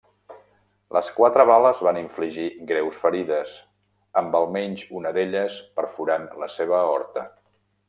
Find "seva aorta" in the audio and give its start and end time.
6.59-7.29